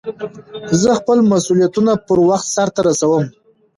[0.81, 3.25] زه خپل مسئولیتونه پر وخت سرته رسوم.